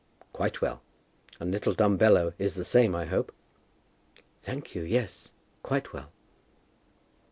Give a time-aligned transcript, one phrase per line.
[0.33, 0.81] "Quite well;
[1.39, 3.31] and little Dumbello is the same, I hope?"
[4.41, 5.31] "Thank you, yes;
[5.61, 6.11] quite well."